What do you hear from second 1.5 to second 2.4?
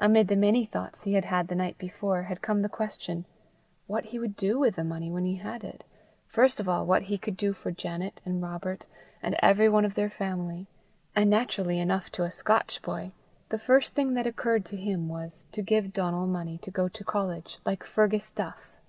night before, had